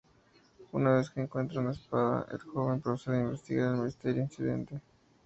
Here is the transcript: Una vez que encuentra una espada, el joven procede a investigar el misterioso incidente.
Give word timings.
Una 0.71 0.95
vez 0.95 1.11
que 1.11 1.21
encuentra 1.21 1.59
una 1.61 1.73
espada, 1.73 2.25
el 2.31 2.39
joven 2.39 2.81
procede 2.81 3.17
a 3.17 3.21
investigar 3.21 3.75
el 3.75 3.81
misterioso 3.83 4.21
incidente. 4.33 4.81